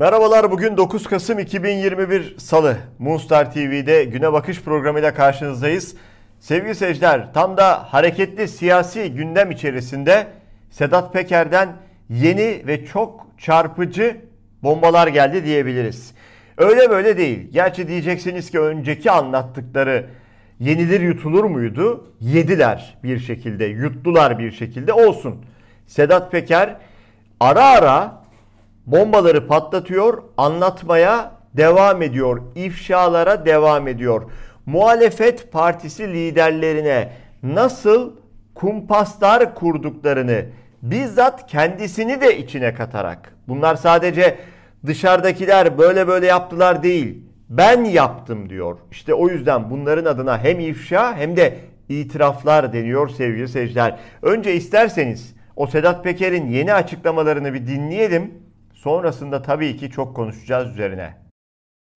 [0.00, 5.94] Merhabalar bugün 9 Kasım 2021 Salı Moonstar TV'de Güne Bakış programıyla karşınızdayız.
[6.38, 10.26] Sevgili seyirciler tam da hareketli siyasi gündem içerisinde
[10.70, 11.68] Sedat Peker'den
[12.08, 14.16] yeni ve çok çarpıcı
[14.62, 16.14] bombalar geldi diyebiliriz.
[16.58, 17.48] Öyle böyle değil.
[17.52, 20.06] Gerçi diyeceksiniz ki önceki anlattıkları
[20.60, 22.14] yenilir yutulur muydu?
[22.20, 25.44] Yediler bir şekilde, yuttular bir şekilde olsun.
[25.86, 26.76] Sedat Peker
[27.40, 28.19] ara ara
[28.92, 34.30] bombaları patlatıyor, anlatmaya devam ediyor, ifşalara devam ediyor.
[34.66, 38.12] Muhalefet partisi liderlerine nasıl
[38.54, 40.44] kumpaslar kurduklarını
[40.82, 43.34] bizzat kendisini de içine katarak.
[43.48, 44.38] Bunlar sadece
[44.86, 47.22] dışarıdakiler böyle böyle yaptılar değil.
[47.48, 48.76] Ben yaptım diyor.
[48.90, 51.54] İşte o yüzden bunların adına hem ifşa hem de
[51.88, 53.98] itiraflar deniyor sevgili seyirciler.
[54.22, 58.34] Önce isterseniz o Sedat Peker'in yeni açıklamalarını bir dinleyelim.
[58.82, 61.16] Sonrasında tabii ki çok konuşacağız üzerine.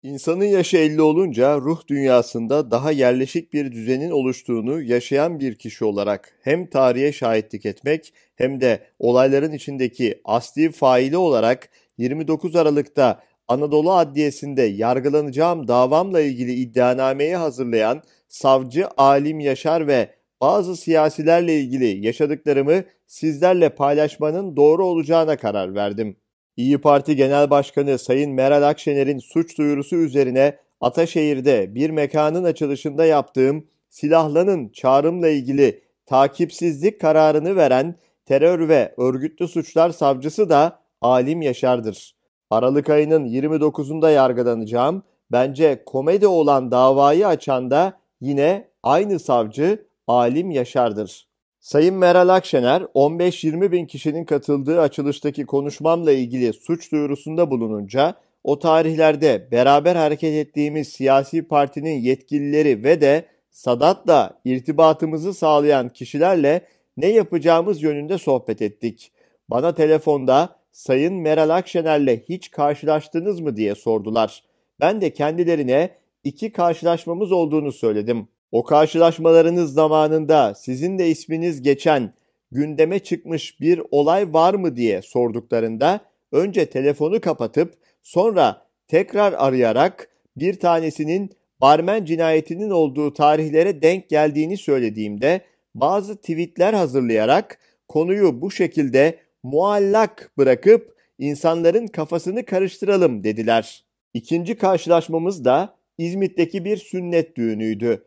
[0.03, 6.39] İnsanın yaşı 50 olunca ruh dünyasında daha yerleşik bir düzenin oluştuğunu yaşayan bir kişi olarak
[6.41, 14.63] hem tarihe şahitlik etmek hem de olayların içindeki asli faili olarak 29 Aralık'ta Anadolu Adliyesi'nde
[14.63, 20.09] yargılanacağım davamla ilgili iddianameyi hazırlayan savcı Alim Yaşar ve
[20.41, 26.17] bazı siyasilerle ilgili yaşadıklarımı sizlerle paylaşmanın doğru olacağına karar verdim.
[26.57, 33.67] İyi Parti Genel Başkanı Sayın Meral Akşener'in suç duyurusu üzerine Ataşehir'de bir mekanın açılışında yaptığım
[33.89, 42.15] silahlanın çağrımla ilgili takipsizlik kararını veren terör ve örgütlü suçlar savcısı da Alim Yaşar'dır.
[42.51, 45.03] Aralık ayının 29'unda yargılanacağım.
[45.31, 51.32] Bence komedi olan davayı açan da yine aynı savcı Alim Yaşar'dır.
[51.63, 58.15] Sayın Meral Akşener 15-20 bin kişinin katıldığı açılıştaki konuşmamla ilgili suç duyurusunda bulununca
[58.45, 66.67] o tarihlerde beraber hareket ettiğimiz siyasi partinin yetkilileri ve de Sadat'la irtibatımızı sağlayan kişilerle
[66.97, 69.13] ne yapacağımız yönünde sohbet ettik.
[69.49, 74.43] Bana telefonda Sayın Meral Akşener'le hiç karşılaştınız mı diye sordular.
[74.81, 75.91] Ben de kendilerine
[76.25, 78.29] iki karşılaşmamız olduğunu söyledim.
[78.53, 82.15] O karşılaşmalarınız zamanında sizin de isminiz geçen
[82.51, 86.01] gündeme çıkmış bir olay var mı diye sorduklarında
[86.33, 91.31] önce telefonu kapatıp sonra tekrar arayarak bir tanesinin
[91.61, 95.41] barmen cinayetinin olduğu tarihlere denk geldiğini söylediğimde
[95.75, 97.59] bazı tweetler hazırlayarak
[97.89, 103.85] konuyu bu şekilde muallak bırakıp insanların kafasını karıştıralım dediler.
[104.15, 108.03] İkinci karşılaşmamız da İzmit'teki bir sünnet düğünüydü.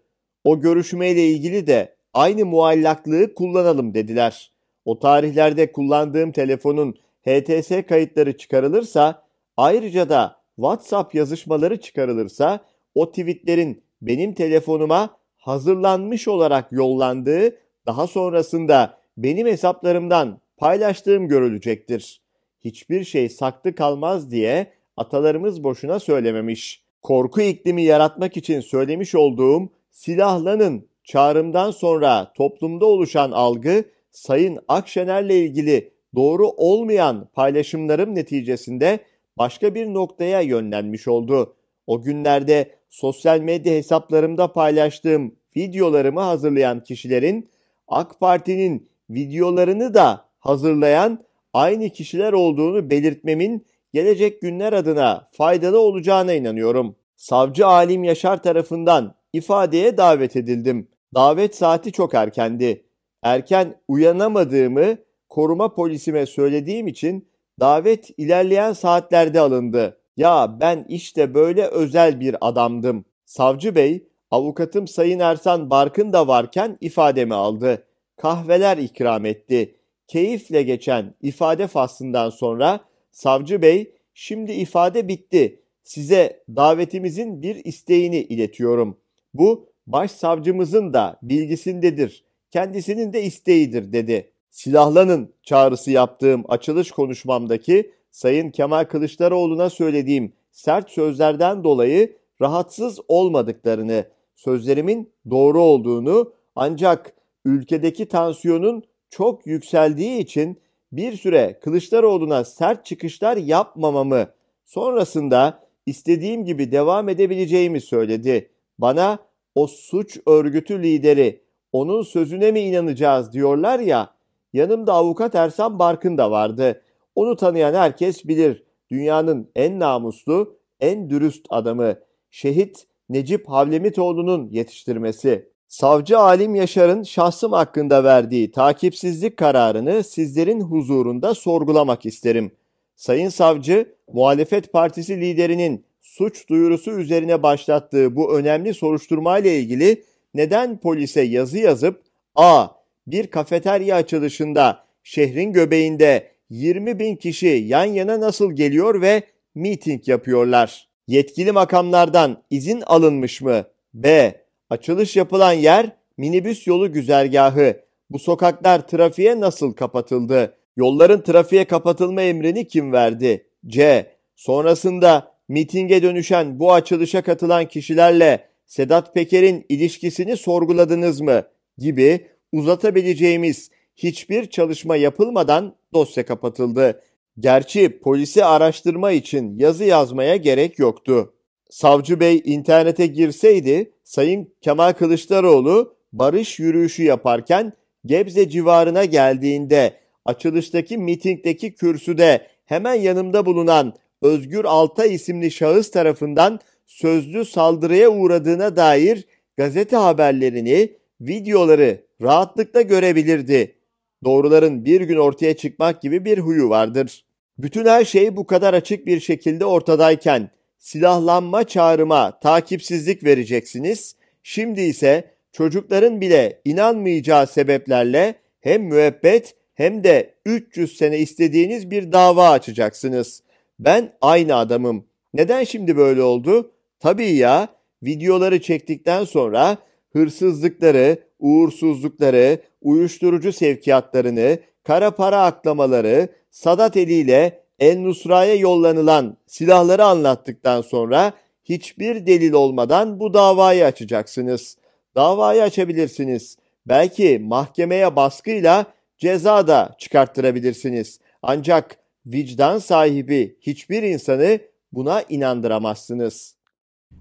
[0.46, 4.52] O görüşmeyle ilgili de aynı muallaklığı kullanalım dediler.
[4.86, 6.96] O tarihlerde kullandığım telefonun
[7.28, 9.24] HTS kayıtları çıkarılırsa
[9.58, 17.56] ayrıca da WhatsApp yazışmaları çıkarılırsa o tweetlerin benim telefonuma hazırlanmış olarak yollandığı
[17.86, 22.22] daha sonrasında benim hesaplarımdan paylaştığım görülecektir.
[22.62, 26.84] Hiçbir şey saklı kalmaz diye atalarımız boşuna söylememiş.
[27.02, 35.92] Korku iklimi yaratmak için söylemiş olduğum silahlanın çağrımdan sonra toplumda oluşan algı Sayın Akşener'le ilgili
[36.16, 39.00] doğru olmayan paylaşımlarım neticesinde
[39.38, 41.56] başka bir noktaya yönlenmiş oldu.
[41.88, 47.50] O günlerde sosyal medya hesaplarımda paylaştığım videolarımı hazırlayan kişilerin
[47.88, 51.24] AK Parti'nin videolarını da hazırlayan
[51.54, 56.96] aynı kişiler olduğunu belirtmemin gelecek günler adına faydalı olacağına inanıyorum.
[57.16, 60.88] Savcı Alim Yaşar tarafından ifadeye davet edildim.
[61.14, 62.86] Davet saati çok erkendi.
[63.24, 64.98] Erken uyanamadığımı
[65.30, 67.28] koruma polisime söylediğim için
[67.60, 69.98] davet ilerleyen saatlerde alındı.
[70.18, 73.06] Ya ben işte böyle özel bir adamdım.
[73.26, 77.88] Savcı bey, avukatım Sayın Ersan Barkın da varken ifademi aldı.
[78.18, 79.76] Kahveler ikram etti.
[80.08, 82.80] Keyifle geçen ifade faslından sonra
[83.12, 85.60] savcı bey, şimdi ifade bitti.
[85.84, 88.98] Size davetimizin bir isteğini iletiyorum.
[89.38, 92.24] Bu başsavcımızın da bilgisindedir.
[92.52, 94.32] Kendisinin de isteğidir dedi.
[94.50, 104.06] Silahlanın çağrısı yaptığım açılış konuşmamdaki Sayın Kemal Kılıçdaroğlu'na söylediğim sert sözlerden dolayı rahatsız olmadıklarını,
[104.36, 107.14] sözlerimin doğru olduğunu ancak
[107.46, 110.60] ülkedeki tansiyonun çok yükseldiği için
[110.92, 114.28] bir süre Kılıçdaroğlu'na sert çıkışlar yapmamamı,
[114.66, 118.50] sonrasında istediğim gibi devam edebileceğimi söyledi.
[118.80, 119.20] Bana
[119.56, 124.16] o suç örgütü lideri onun sözüne mi inanacağız diyorlar ya.
[124.54, 126.82] Yanımda avukat Ersan Barkın da vardı.
[127.16, 128.64] Onu tanıyan herkes bilir.
[128.92, 131.96] dünyanın en namuslu, en dürüst adamı
[132.32, 135.50] şehit Necip Havlemitoğlu'nun yetiştirmesi.
[135.68, 142.52] Savcı Alim Yaşar'ın şahsım hakkında verdiği takipsizlik kararını sizlerin huzurunda sorgulamak isterim.
[142.96, 150.04] Sayın Savcı, muhalefet partisi liderinin suç duyurusu üzerine başlattığı bu önemli soruşturma ile ilgili
[150.34, 152.02] neden polise yazı yazıp
[152.36, 152.68] A.
[153.08, 159.24] Bir kafeterya açılışında şehrin göbeğinde 20 bin kişi yan yana nasıl geliyor ve
[159.56, 160.88] miting yapıyorlar?
[161.08, 163.64] Yetkili makamlardan izin alınmış mı?
[163.94, 164.36] B.
[164.70, 167.80] Açılış yapılan yer minibüs yolu güzergahı.
[168.10, 170.58] Bu sokaklar trafiğe nasıl kapatıldı?
[170.78, 173.48] Yolların trafiğe kapatılma emrini kim verdi?
[173.68, 174.12] C.
[174.36, 181.44] Sonrasında mitinge dönüşen bu açılışa katılan kişilerle Sedat Peker'in ilişkisini sorguladınız mı?
[181.78, 187.02] gibi uzatabileceğimiz hiçbir çalışma yapılmadan dosya kapatıldı.
[187.40, 191.34] Gerçi polisi araştırma için yazı yazmaya gerek yoktu.
[191.70, 197.74] Savcı Bey internete girseydi Sayın Kemal Kılıçdaroğlu barış yürüyüşü yaparken
[198.06, 199.94] Gebze civarına geldiğinde
[200.26, 203.94] açılıştaki mitingdeki kürsüde hemen yanımda bulunan
[204.26, 209.26] Özgür Altay isimli şahıs tarafından sözlü saldırıya uğradığına dair
[209.58, 213.76] gazete haberlerini, videoları rahatlıkla görebilirdi.
[214.24, 217.26] Doğruların bir gün ortaya çıkmak gibi bir huyu vardır.
[217.58, 220.50] Bütün her şey bu kadar açık bir şekilde ortadayken
[220.80, 224.16] silahlanma çağrıma takipsizlik vereceksiniz.
[224.44, 232.50] Şimdi ise çocukların bile inanmayacağı sebeplerle hem müebbet hem de 300 sene istediğiniz bir dava
[232.50, 233.45] açacaksınız.
[233.80, 235.06] Ben aynı adamım.
[235.34, 236.72] Neden şimdi böyle oldu?
[237.00, 237.68] Tabii ya,
[238.04, 239.78] videoları çektikten sonra
[240.14, 251.34] hırsızlıkları, uğursuzlukları, uyuşturucu sevkiyatlarını, kara para aklamaları, Sadat eliyle El Nusra'ya yollanılan silahları anlattıktan sonra
[251.64, 254.78] hiçbir delil olmadan bu davayı açacaksınız.
[255.16, 256.58] Davayı açabilirsiniz.
[256.86, 258.86] Belki mahkemeye baskıyla
[259.18, 261.20] ceza da çıkarttırabilirsiniz.
[261.42, 264.60] Ancak vicdan sahibi hiçbir insanı
[264.92, 266.56] buna inandıramazsınız.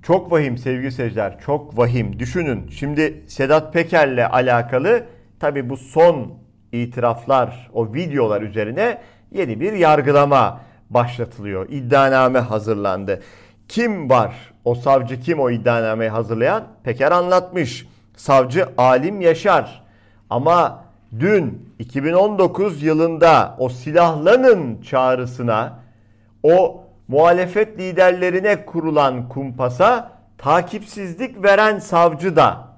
[0.03, 2.19] Çok vahim sevgili seyirciler, çok vahim.
[2.19, 5.07] Düşünün şimdi Sedat Peker'le alakalı
[5.41, 6.39] tabi bu son
[6.73, 8.99] itiraflar, o videolar üzerine
[9.33, 10.61] yeni bir yargılama
[10.91, 11.69] başlatılıyor.
[11.69, 13.23] İddianame hazırlandı.
[13.69, 14.53] Kim var?
[14.65, 16.69] O savcı kim o iddianameyi hazırlayan?
[16.85, 17.87] Peker anlatmış.
[18.17, 19.85] Savcı Alim Yaşar.
[20.31, 20.84] Ama
[21.21, 25.79] dün 2019 yılında o silahlanın çağrısına
[26.43, 32.69] o muhalefet liderlerine kurulan kumpasa takipsizlik veren savcı da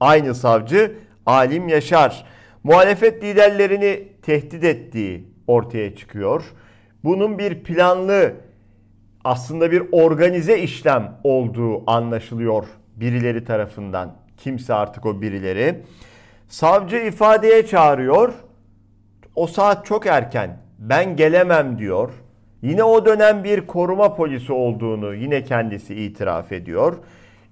[0.00, 0.96] aynı savcı
[1.26, 2.24] Alim Yaşar
[2.64, 6.44] muhalefet liderlerini tehdit ettiği ortaya çıkıyor.
[7.04, 8.32] Bunun bir planlı
[9.24, 14.16] aslında bir organize işlem olduğu anlaşılıyor birileri tarafından.
[14.36, 15.82] Kimse artık o birileri.
[16.48, 18.32] Savcı ifadeye çağırıyor.
[19.36, 20.58] O saat çok erken.
[20.78, 22.10] Ben gelemem diyor.
[22.62, 26.96] Yine o dönem bir koruma polisi olduğunu yine kendisi itiraf ediyor.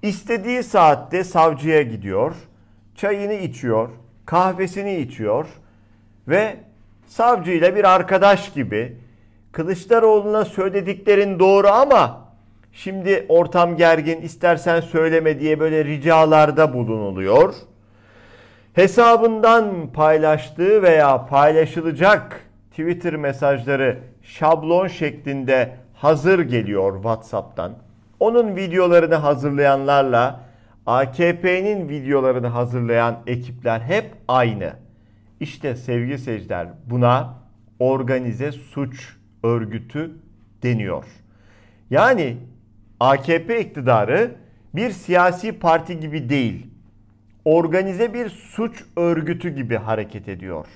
[0.03, 2.35] İstediği saatte savcıya gidiyor.
[2.97, 3.89] Çayını içiyor,
[4.27, 5.47] kahvesini içiyor
[6.29, 6.57] ve
[7.07, 8.97] savcıyla bir arkadaş gibi
[9.53, 12.29] Kılıçdaroğlu'na söylediklerin doğru ama
[12.73, 17.55] şimdi ortam gergin istersen söyleme diye böyle ricalarda bulunuluyor.
[18.73, 27.73] Hesabından paylaştığı veya paylaşılacak Twitter mesajları şablon şeklinde hazır geliyor WhatsApp'tan.
[28.21, 30.41] Onun videolarını hazırlayanlarla
[30.87, 34.73] AKP'nin videolarını hazırlayan ekipler hep aynı.
[35.41, 37.35] İşte sevgili seyirciler buna
[37.79, 40.11] organize suç örgütü
[40.63, 41.05] deniyor.
[41.91, 42.37] Yani
[43.01, 44.35] AKP iktidarı
[44.75, 46.67] bir siyasi parti gibi değil,
[47.45, 50.67] organize bir suç örgütü gibi hareket ediyor.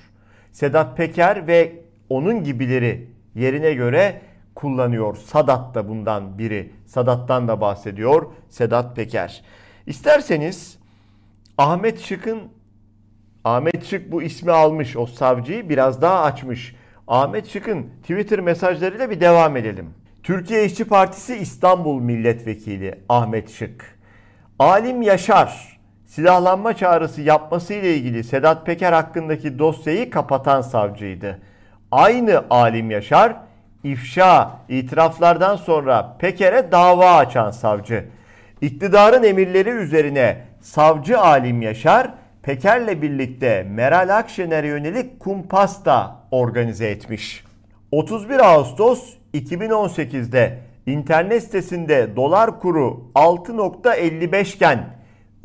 [0.51, 1.71] Sedat Peker ve
[2.09, 4.21] onun gibileri yerine göre
[4.55, 5.15] kullanıyor.
[5.15, 6.71] Sadat da bundan biri.
[6.85, 9.43] Sadat'tan da bahsediyor Sedat Peker.
[9.85, 10.77] İsterseniz
[11.57, 12.39] Ahmet Şık'ın
[13.43, 16.75] Ahmet Şık bu ismi almış o savcıyı biraz daha açmış.
[17.07, 19.89] Ahmet Şık'ın Twitter mesajlarıyla bir devam edelim.
[20.23, 23.97] Türkiye İşçi Partisi İstanbul Milletvekili Ahmet Şık.
[24.59, 25.76] Alim Yaşar
[26.07, 31.39] silahlanma çağrısı yapması ile ilgili Sedat Peker hakkındaki dosyayı kapatan savcıydı.
[31.91, 33.35] Aynı Alim Yaşar
[33.83, 38.05] ifşa, itiraflardan sonra Peker'e dava açan savcı.
[38.61, 47.43] İktidarın emirleri üzerine savcı Alim Yaşar Peker'le birlikte Meral Akşener'e yönelik kumpas da organize etmiş.
[47.91, 54.96] 31 Ağustos 2018'de internet sitesinde dolar kuru 6.55 iken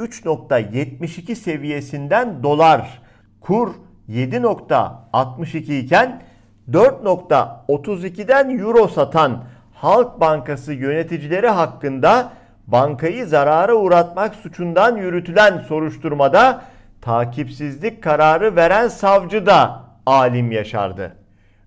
[0.02, 3.02] 3.72 seviyesinden dolar
[3.40, 3.70] kur
[4.08, 6.22] 7.62 iken
[6.70, 9.44] 4.32'den euro satan
[9.74, 12.32] Halk Bankası yöneticileri hakkında
[12.66, 16.62] bankayı zarara uğratmak suçundan yürütülen soruşturmada
[17.00, 21.16] takipsizlik kararı veren savcı da Alim Yaşar'dı.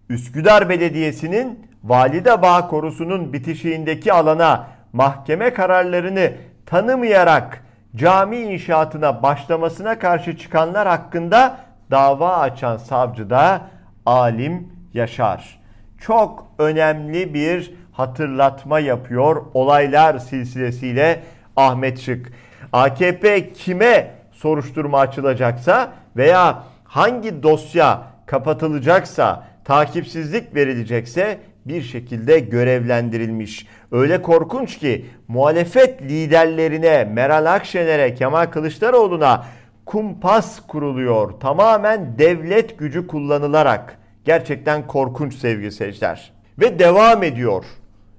[0.10, 6.32] Üsküdar Belediyesi'nin Valide Bağ Korusu'nun bitişiğindeki alana mahkeme kararlarını
[6.66, 7.65] tanımayarak
[7.96, 11.58] cami inşaatına başlamasına karşı çıkanlar hakkında
[11.92, 13.62] dava açan savcı da
[14.06, 15.60] Alim Yaşar.
[15.98, 21.24] Çok önemli bir hatırlatma yapıyor olaylar silsilesiyle
[21.56, 22.32] Ahmet Şık.
[22.74, 33.68] AKP kime soruşturma açılacaksa veya hangi dosya kapatılacaksa, takipsizlik verilecekse bir şekilde görevlendirilmiş.
[33.92, 39.46] Öyle korkunç ki muhalefet liderlerine, Meral Akşener'e, Kemal Kılıçdaroğlu'na
[39.86, 41.32] kumpas kuruluyor.
[41.32, 43.98] Tamamen devlet gücü kullanılarak.
[44.26, 46.34] Gerçekten korkunç sevgili seyirciler.
[46.60, 47.66] Ve devam ediyor.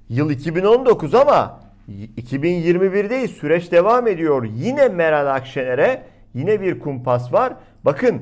[0.09, 1.59] Yıl 2019 ama
[2.17, 3.27] 2021'deyiz.
[3.27, 4.47] Süreç devam ediyor.
[4.55, 7.53] Yine Meral Akşener'e yine bir kumpas var.
[7.85, 8.21] Bakın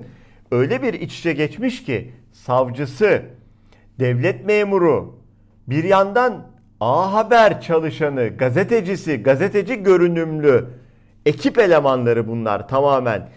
[0.51, 3.21] öyle bir iç içe geçmiş ki savcısı,
[3.99, 5.14] devlet memuru,
[5.67, 6.47] bir yandan
[6.79, 10.65] A Haber çalışanı, gazetecisi, gazeteci görünümlü
[11.25, 13.29] ekip elemanları bunlar tamamen.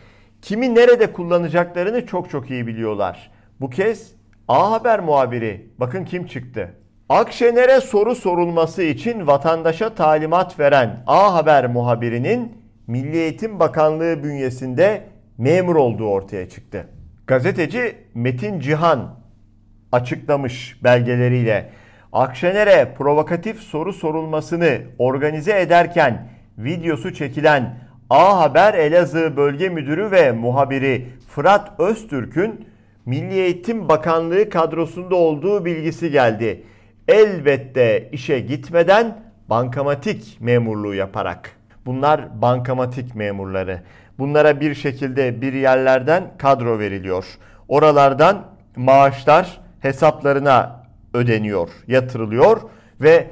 [0.43, 3.31] Kimi nerede kullanacaklarını çok çok iyi biliyorlar.
[3.61, 4.13] Bu kez
[4.49, 6.75] A Haber muhabiri bakın kim çıktı.
[7.09, 15.03] Akşener'e soru sorulması için vatandaşa talimat veren A Haber muhabirinin Milli Eğitim Bakanlığı bünyesinde
[15.39, 16.87] memur olduğu ortaya çıktı.
[17.27, 19.19] Gazeteci Metin Cihan
[19.93, 21.71] açıklamış belgeleriyle
[22.19, 27.79] Akşener'e provokatif soru sorulmasını organize ederken videosu çekilen
[28.11, 32.67] A Haber Elazığ Bölge Müdürü ve muhabiri Fırat Öztürk'ün
[33.07, 36.63] Milli Eğitim Bakanlığı kadrosunda olduğu bilgisi geldi.
[37.09, 39.21] Elbette işe gitmeden
[39.51, 41.51] bankamatik memurluğu yaparak.
[41.87, 43.83] Bunlar bankamatik memurları.
[44.19, 47.25] Bunlara bir şekilde bir yerlerden kadro veriliyor.
[47.69, 48.47] Oralardan
[48.77, 52.61] maaşlar hesaplarına ödeniyor, yatırılıyor
[53.01, 53.27] ve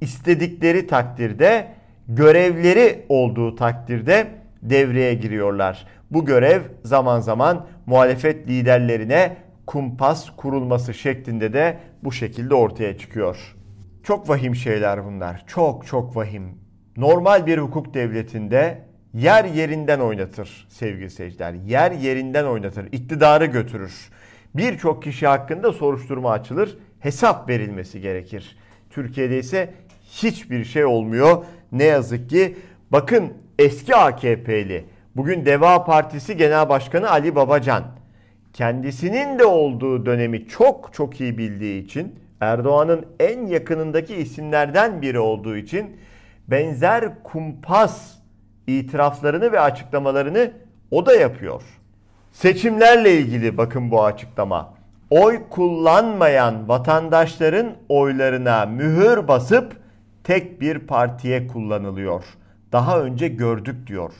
[0.00, 1.68] istedikleri takdirde
[2.08, 4.26] görevleri olduğu takdirde
[4.62, 5.86] devreye giriyorlar.
[6.10, 13.54] Bu görev zaman zaman muhalefet liderlerine kumpas kurulması şeklinde de bu şekilde ortaya çıkıyor.
[14.02, 15.44] Çok vahim şeyler bunlar.
[15.46, 16.58] Çok çok vahim.
[16.96, 21.52] Normal bir hukuk devletinde yer yerinden oynatır sevgili seyirciler.
[21.52, 22.88] Yer yerinden oynatır.
[22.92, 24.10] İktidarı götürür.
[24.54, 26.78] Birçok kişi hakkında soruşturma açılır.
[27.00, 28.56] Hesap verilmesi gerekir.
[28.90, 29.74] Türkiye'de ise
[30.10, 31.44] hiçbir şey olmuyor.
[31.72, 32.56] Ne yazık ki
[32.90, 34.84] bakın eski AKP'li
[35.16, 37.84] bugün Deva Partisi Genel Başkanı Ali Babacan
[38.52, 45.56] kendisinin de olduğu dönemi çok çok iyi bildiği için Erdoğan'ın en yakınındaki isimlerden biri olduğu
[45.56, 45.96] için
[46.48, 48.18] benzer kumpas
[48.66, 50.52] itiraflarını ve açıklamalarını
[50.90, 51.62] o da yapıyor.
[52.32, 54.77] Seçimlerle ilgili bakın bu açıklama.
[55.10, 59.76] Oy kullanmayan vatandaşların oylarına mühür basıp
[60.24, 62.24] tek bir partiye kullanılıyor.
[62.72, 64.12] Daha önce gördük diyor.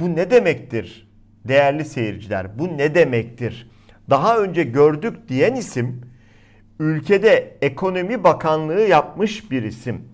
[0.00, 1.08] Bu ne demektir
[1.44, 2.58] değerli seyirciler?
[2.58, 3.70] Bu ne demektir?
[4.10, 6.02] Daha önce gördük diyen isim
[6.78, 10.04] ülkede ekonomi bakanlığı yapmış bir isim.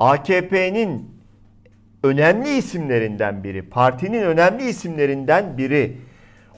[0.00, 1.10] AKP'nin
[2.02, 5.96] önemli isimlerinden biri, partinin önemli isimlerinden biri.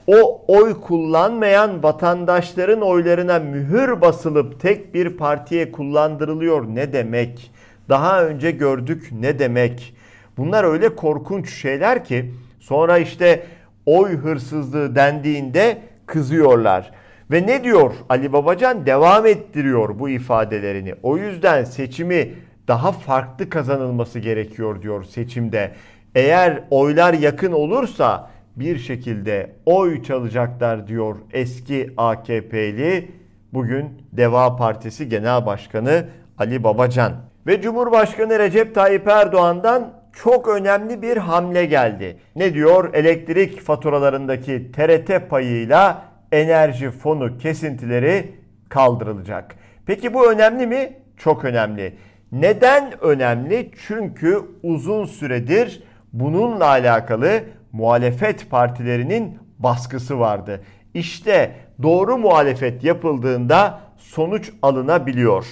[0.06, 7.50] O oy kullanmayan vatandaşların oylarına mühür basılıp tek bir partiye kullandırılıyor ne demek?
[7.88, 9.94] Daha önce gördük ne demek?
[10.36, 13.46] Bunlar öyle korkunç şeyler ki sonra işte
[13.86, 16.90] oy hırsızlığı dendiğinde kızıyorlar.
[17.30, 18.86] Ve ne diyor Ali Babacan?
[18.86, 20.94] Devam ettiriyor bu ifadelerini.
[21.02, 22.34] O yüzden seçimi
[22.68, 25.72] daha farklı kazanılması gerekiyor diyor seçimde.
[26.14, 28.30] Eğer oylar yakın olursa
[28.60, 33.10] bir şekilde oy çalacaklar diyor eski AKP'li
[33.52, 36.04] bugün Deva Partisi Genel Başkanı
[36.38, 37.12] Ali Babacan.
[37.46, 42.16] Ve Cumhurbaşkanı Recep Tayyip Erdoğan'dan çok önemli bir hamle geldi.
[42.36, 42.94] Ne diyor?
[42.94, 46.02] Elektrik faturalarındaki TRT payıyla
[46.32, 48.34] enerji fonu kesintileri
[48.68, 49.54] kaldırılacak.
[49.86, 50.92] Peki bu önemli mi?
[51.16, 51.94] Çok önemli.
[52.32, 53.70] Neden önemli?
[53.86, 57.40] Çünkü uzun süredir bununla alakalı
[57.72, 60.60] muhalefet partilerinin baskısı vardı.
[60.94, 65.46] İşte doğru muhalefet yapıldığında sonuç alınabiliyor.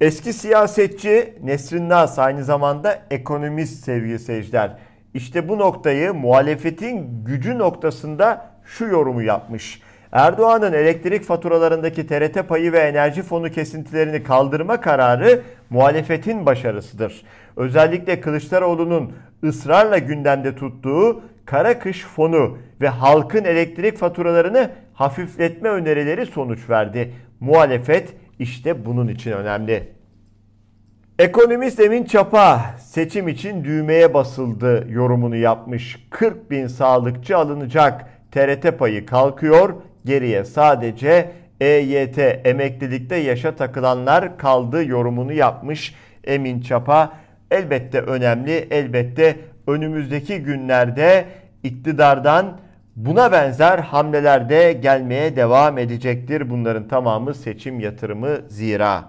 [0.00, 4.76] Eski siyasetçi Nesrin Nas aynı zamanda ekonomist sevgili seyirciler.
[5.14, 9.80] İşte bu noktayı muhalefetin gücü noktasında şu yorumu yapmış.
[10.12, 17.22] Erdoğan'ın elektrik faturalarındaki TRT payı ve enerji fonu kesintilerini kaldırma kararı muhalefetin başarısıdır.
[17.56, 19.12] Özellikle Kılıçdaroğlu'nun
[19.44, 27.12] ısrarla gündemde tuttuğu kara kış fonu ve halkın elektrik faturalarını hafifletme önerileri sonuç verdi.
[27.40, 29.96] Muhalefet işte bunun için önemli.
[31.18, 36.06] Ekonomist Emin Çapa seçim için düğmeye basıldı yorumunu yapmış.
[36.10, 38.06] 40 bin sağlıkçı alınacak.
[38.32, 39.74] TRT payı kalkıyor.
[40.04, 47.12] Geriye sadece EYT emeklilikte yaşa takılanlar kaldı yorumunu yapmış Emin Çapa.
[47.50, 48.52] Elbette önemli.
[48.70, 51.24] Elbette önümüzdeki günlerde
[51.62, 52.58] iktidardan
[52.96, 56.50] buna benzer hamleler de gelmeye devam edecektir.
[56.50, 59.04] Bunların tamamı seçim yatırımı zira.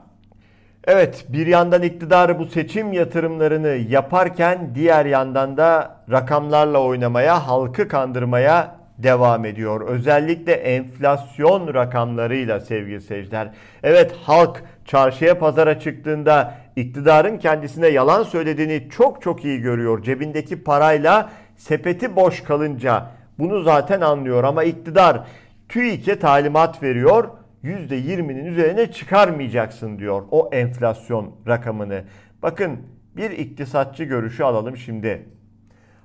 [0.87, 8.75] Evet bir yandan iktidarı bu seçim yatırımlarını yaparken diğer yandan da rakamlarla oynamaya, halkı kandırmaya
[8.97, 9.87] devam ediyor.
[9.87, 13.49] Özellikle enflasyon rakamlarıyla sevgili seyirciler.
[13.83, 20.03] Evet halk çarşıya pazara çıktığında iktidarın kendisine yalan söylediğini çok çok iyi görüyor.
[20.03, 25.27] Cebindeki parayla sepeti boş kalınca bunu zaten anlıyor ama iktidar
[25.69, 27.29] TÜİK'e talimat veriyor
[27.63, 32.03] %20'nin üzerine çıkarmayacaksın diyor o enflasyon rakamını.
[32.41, 32.79] Bakın
[33.15, 35.25] bir iktisatçı görüşü alalım şimdi.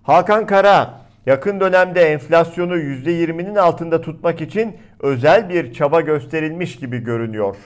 [0.03, 7.57] Hakan Kara yakın dönemde enflasyonu %20'nin altında tutmak için özel bir çaba gösterilmiş gibi görünüyor.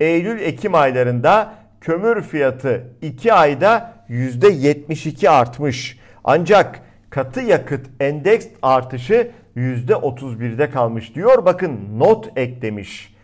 [0.00, 5.98] Eylül-Ekim aylarında kömür fiyatı 2 ayda %72 artmış.
[6.24, 11.44] Ancak katı yakıt endeks artışı %31'de kalmış diyor.
[11.44, 13.14] Bakın not eklemiş.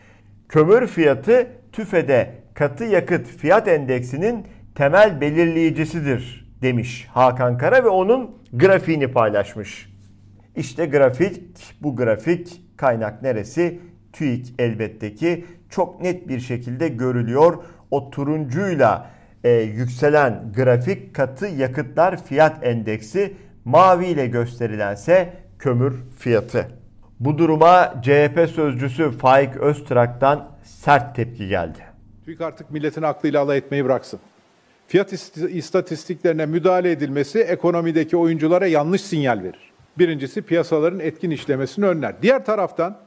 [0.48, 9.08] Kömür fiyatı TÜFE'de katı yakıt fiyat endeksinin temel belirleyicisidir demiş Hakan Kara ve onun grafiğini
[9.08, 9.92] paylaşmış.
[10.56, 11.42] İşte grafik,
[11.82, 13.80] bu grafik kaynak neresi?
[14.12, 17.58] TÜİK elbette ki çok net bir şekilde görülüyor.
[17.90, 19.10] O turuncuyla
[19.44, 26.66] e, yükselen grafik katı yakıtlar fiyat endeksi, mavi ile gösterilense kömür fiyatı.
[27.20, 31.78] Bu duruma CHP sözcüsü Faik Öztrak'tan sert tepki geldi.
[32.24, 34.20] TÜİK artık milletin aklıyla alay etmeyi bıraksın.
[34.86, 35.12] Fiyat
[35.48, 39.72] istatistiklerine müdahale edilmesi ekonomideki oyunculara yanlış sinyal verir.
[39.98, 42.22] Birincisi piyasaların etkin işlemesini önler.
[42.22, 42.98] Diğer taraftan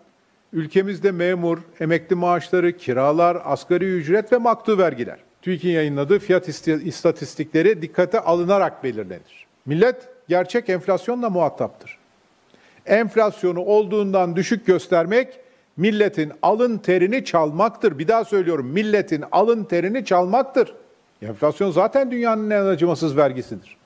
[0.53, 5.19] ülkemizde memur, emekli maaşları, kiralar, asgari ücret ve maktu vergiler.
[5.41, 9.45] TÜİK'in yayınladığı fiyat istatistikleri dikkate alınarak belirlenir.
[9.65, 12.03] Millet gerçek enflasyonla muhataptır
[12.85, 15.39] enflasyonu olduğundan düşük göstermek
[15.77, 17.99] milletin alın terini çalmaktır.
[17.99, 20.73] Bir daha söylüyorum milletin alın terini çalmaktır.
[21.21, 23.77] Enflasyon zaten dünyanın en acımasız vergisidir.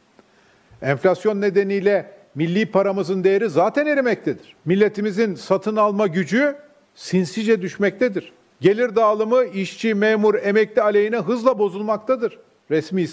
[0.82, 4.56] Enflasyon nedeniyle milli paramızın değeri zaten erimektedir.
[4.66, 6.56] Milletimizin satın alma gücü
[6.96, 8.34] sinsice düşmektedir.
[8.62, 12.40] Gelir dağılımı işçi, memur, emekli aleyhine hızla bozulmaktadır.
[12.72, 13.08] Resmi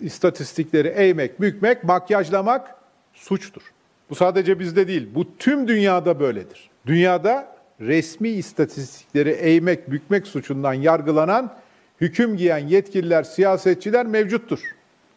[0.00, 2.74] istatistikleri eğmek, bükmek, makyajlamak
[3.14, 3.62] suçtur.
[4.10, 6.70] Bu sadece bizde değil, bu tüm dünyada böyledir.
[6.86, 11.54] Dünyada resmi istatistikleri eğmek, bükmek suçundan yargılanan,
[12.00, 14.60] hüküm giyen yetkililer, siyasetçiler mevcuttur.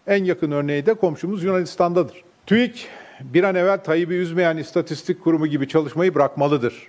[0.08, 2.24] En yakın örneği de komşumuz Yunanistan'dadır.
[2.46, 2.88] TÜİK
[3.24, 6.88] bir an evvel Tayyip'i üzmeyen istatistik kurumu gibi çalışmayı bırakmalıdır.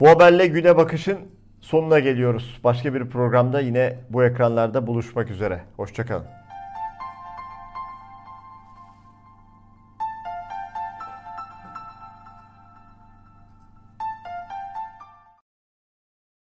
[0.00, 1.18] Bu haberle güne bakışın
[1.60, 2.60] sonuna geliyoruz.
[2.64, 5.60] Başka bir programda yine bu ekranlarda buluşmak üzere.
[5.76, 6.39] Hoşçakalın.